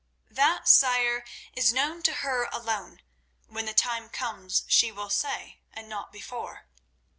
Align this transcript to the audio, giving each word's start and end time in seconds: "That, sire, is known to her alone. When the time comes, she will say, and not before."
"That, 0.31 0.67
sire, 0.67 1.23
is 1.53 1.71
known 1.71 2.01
to 2.01 2.11
her 2.25 2.49
alone. 2.51 3.03
When 3.45 3.67
the 3.67 3.73
time 3.75 4.09
comes, 4.09 4.63
she 4.67 4.91
will 4.91 5.11
say, 5.11 5.59
and 5.71 5.87
not 5.87 6.11
before." 6.11 6.65